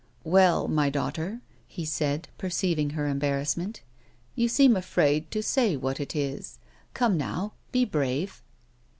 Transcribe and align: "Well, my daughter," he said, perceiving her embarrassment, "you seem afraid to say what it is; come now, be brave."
"Well, 0.39 0.67
my 0.67 0.89
daughter," 0.89 1.41
he 1.67 1.85
said, 1.85 2.27
perceiving 2.39 2.89
her 2.91 3.05
embarrassment, 3.07 3.81
"you 4.33 4.47
seem 4.49 4.75
afraid 4.75 5.29
to 5.29 5.43
say 5.43 5.77
what 5.77 5.99
it 5.99 6.15
is; 6.15 6.57
come 6.95 7.17
now, 7.17 7.53
be 7.71 7.85
brave." 7.85 8.41